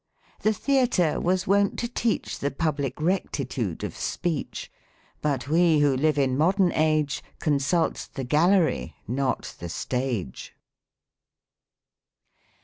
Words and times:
The 0.39 0.51
theatre 0.51 1.19
was 1.19 1.45
wont 1.45 1.77
to 1.77 1.87
teach 1.87 2.39
The 2.39 2.49
public 2.49 2.99
rectitude 2.99 3.83
of 3.83 3.95
speech. 3.95 4.71
But 5.21 5.47
we 5.47 5.77
who 5.77 5.95
live 5.95 6.17
in 6.17 6.35
modern 6.35 6.71
age 6.71 7.23
Consult 7.39 8.09
the 8.15 8.23
gallery, 8.23 8.95
not 9.07 9.55
the 9.59 9.69
stage. 9.69 10.55